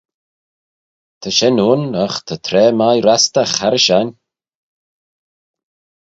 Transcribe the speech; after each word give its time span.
Ta 1.21 1.29
shen 1.37 1.57
ayn, 1.67 1.83
agh 2.05 2.17
ta 2.25 2.35
traa 2.45 2.71
mie 2.79 3.03
rastagh 3.05 3.53
harrish 3.59 3.91
ain. 3.97 4.09